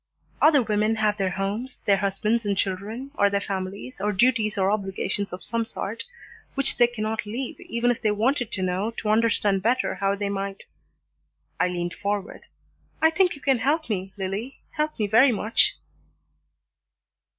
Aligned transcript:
"Other 0.41 0.63
women 0.63 0.95
have 0.95 1.17
their 1.19 1.29
homes, 1.29 1.81
their 1.85 1.97
husbands 1.97 2.43
and 2.43 2.57
children, 2.57 3.11
or 3.13 3.29
their 3.29 3.39
families, 3.39 4.01
or 4.01 4.11
duties 4.11 4.57
or 4.57 4.71
obligations 4.71 5.31
of 5.31 5.43
some 5.43 5.63
sort, 5.63 6.05
which 6.55 6.75
they 6.79 6.87
cannot 6.87 7.27
leave, 7.27 7.59
even 7.59 7.91
if 7.91 8.01
they 8.01 8.09
wanted 8.09 8.51
to 8.53 8.63
know, 8.63 8.89
to 8.97 9.09
understand 9.09 9.61
better 9.61 9.93
how 9.93 10.15
they 10.15 10.27
might" 10.27 10.63
I 11.59 11.67
leaned 11.67 11.93
forward. 11.93 12.41
"I 12.99 13.11
think 13.11 13.35
you 13.35 13.41
can 13.41 13.59
help 13.59 13.91
me, 13.91 14.11
Lillie, 14.17 14.57
help 14.71 14.97
me 14.97 15.05
very 15.05 15.31
much." 15.31 15.75